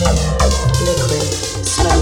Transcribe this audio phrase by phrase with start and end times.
[0.00, 1.22] liquid,
[1.66, 2.00] slow.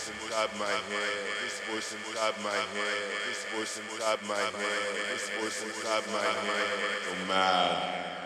[0.00, 0.80] voice inside my head,
[1.42, 4.52] this voice inside my head, this voice inside my head,
[5.12, 6.68] this voice inside my head,
[7.06, 8.19] No matter.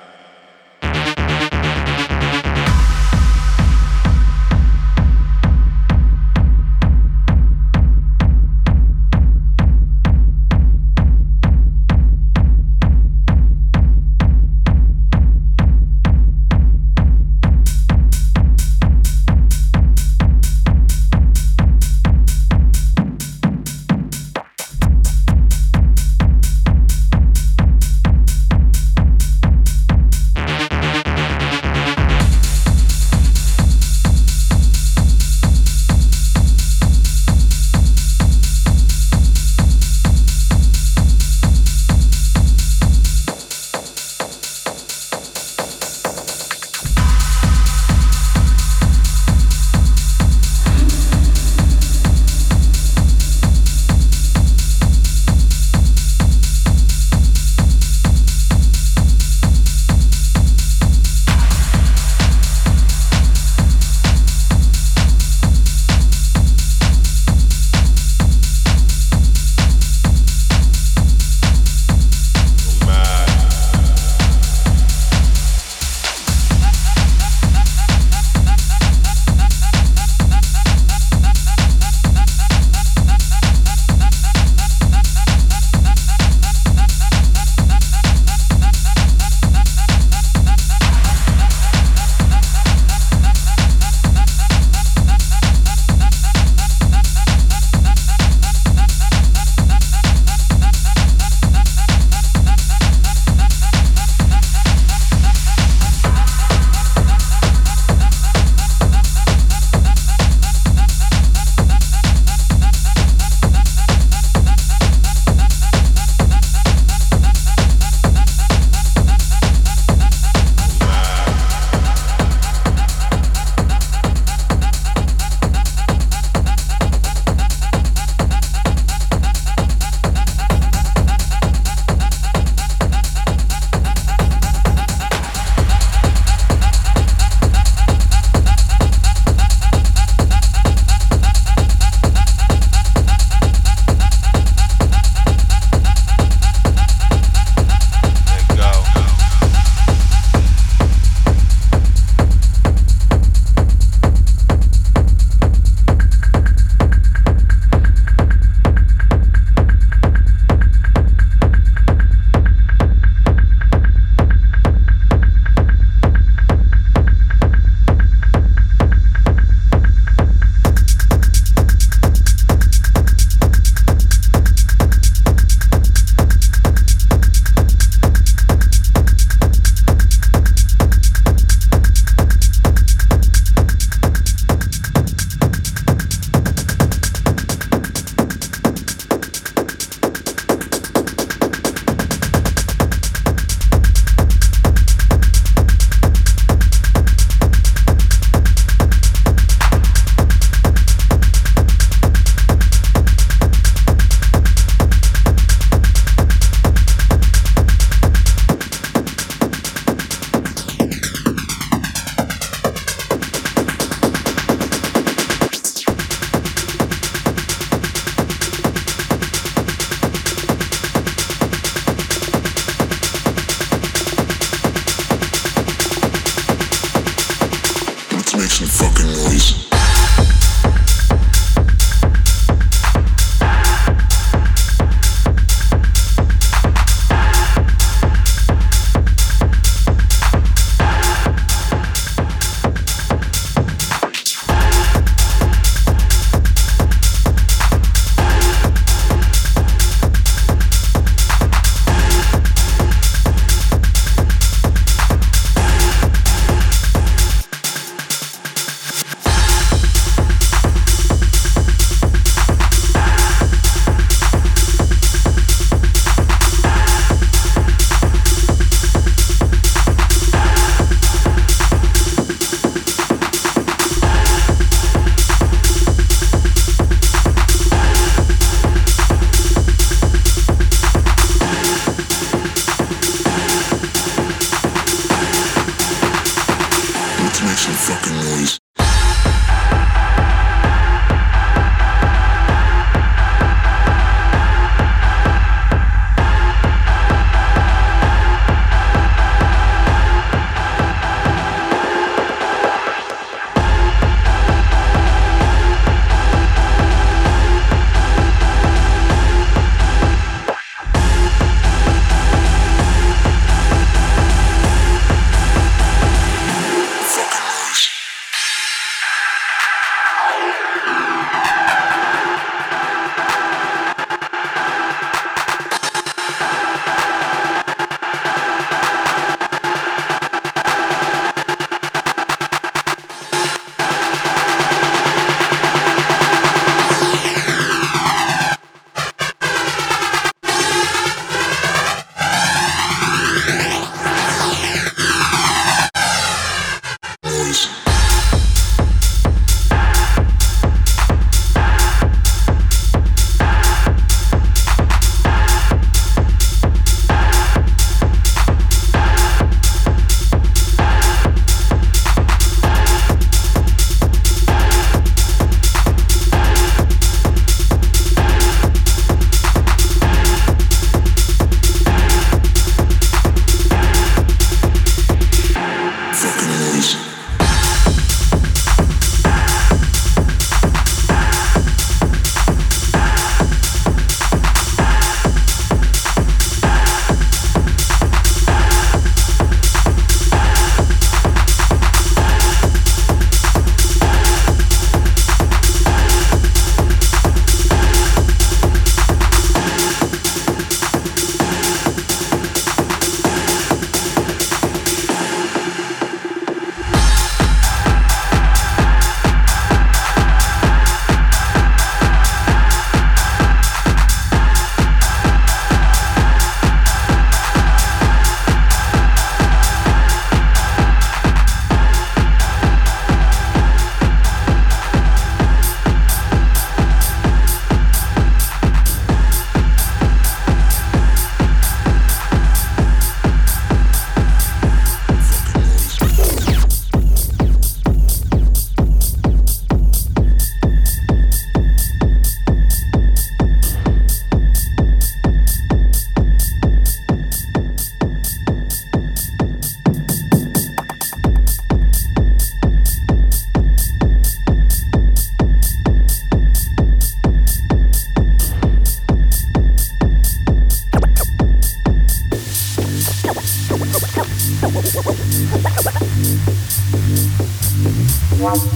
[228.84, 229.23] fucking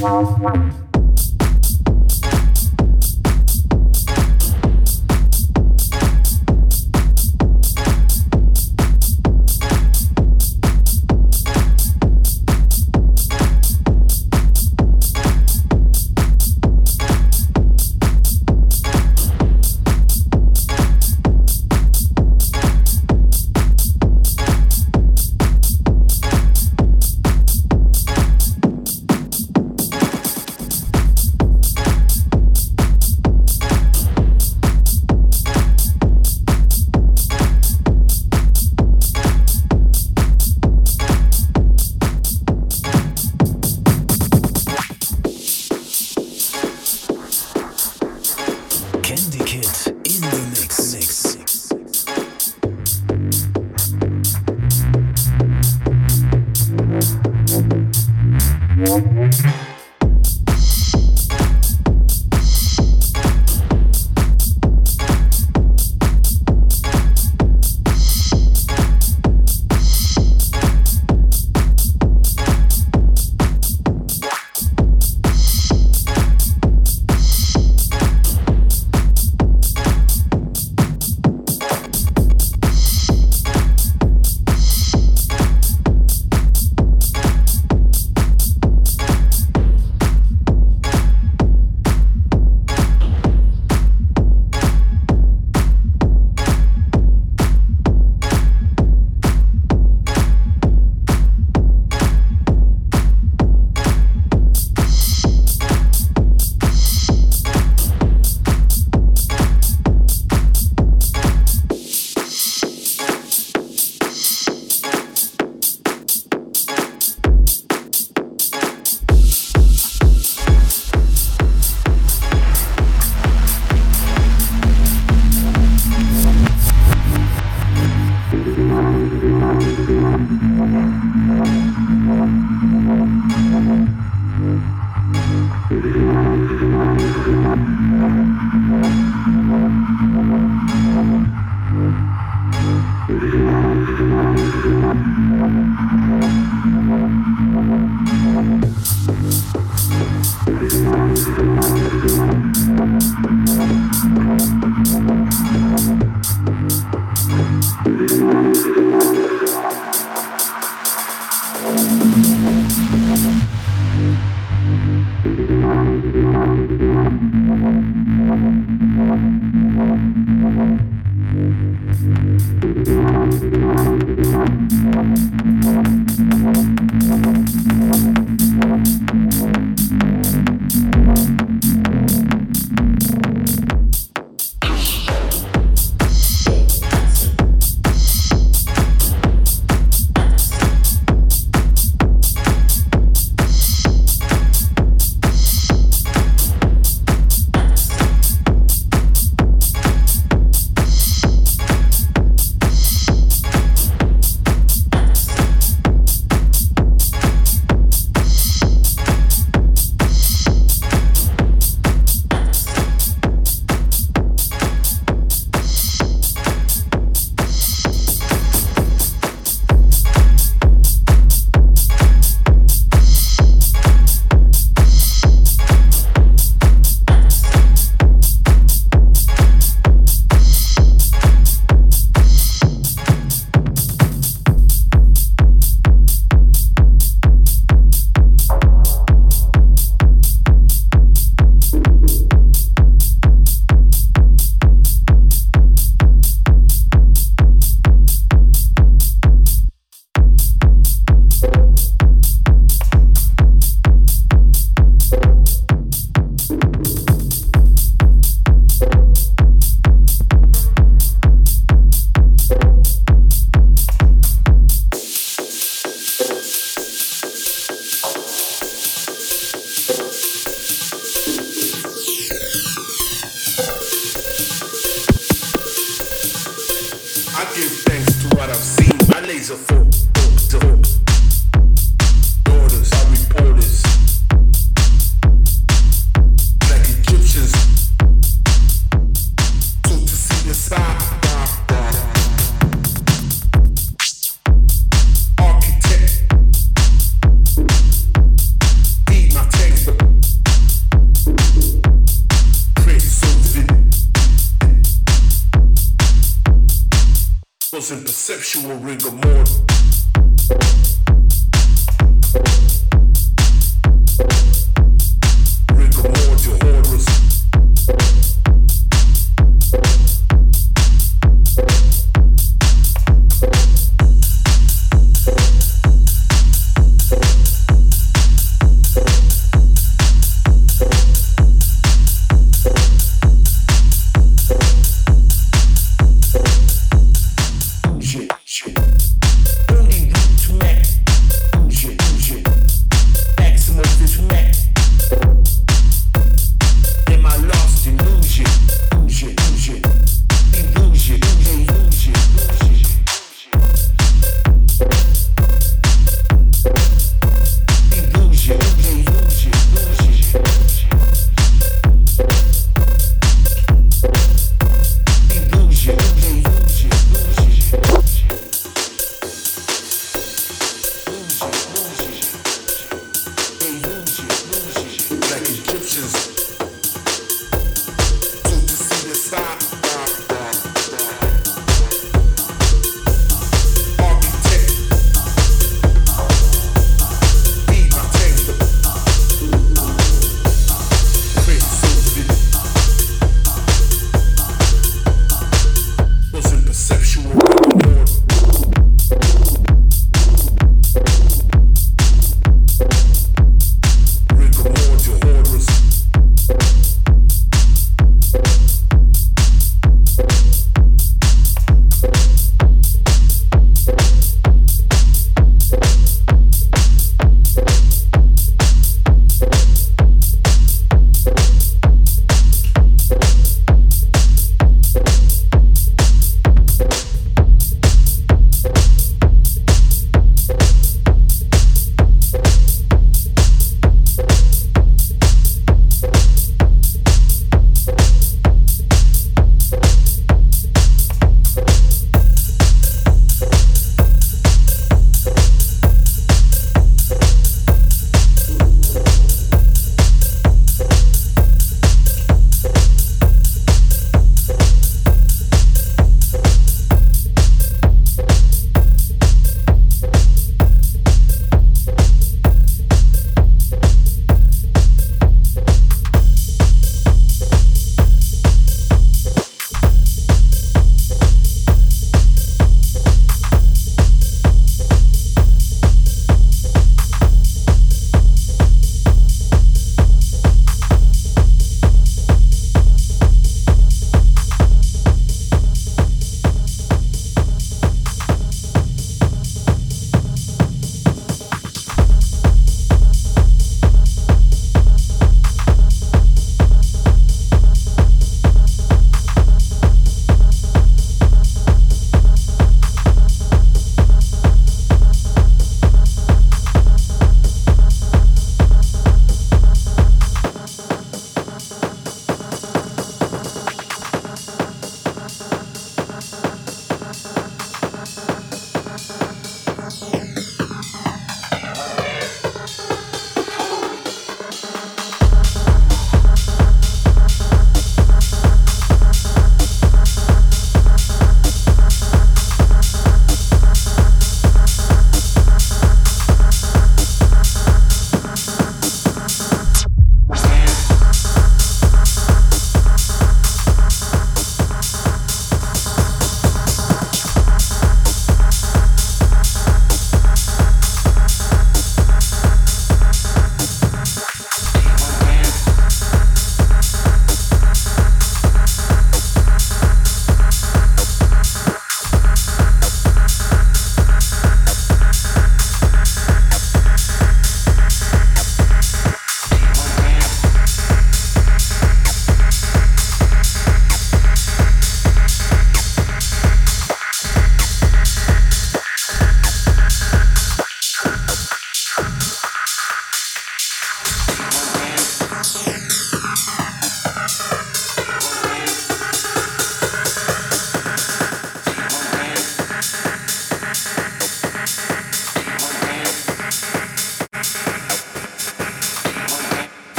[0.00, 0.87] one, one, one.